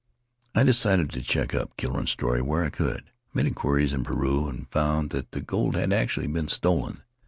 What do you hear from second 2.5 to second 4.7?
I could. I made inquiries in Peru, and